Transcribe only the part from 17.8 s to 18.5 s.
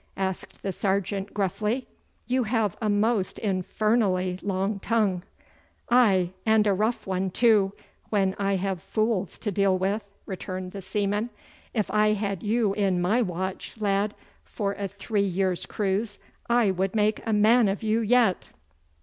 you yet.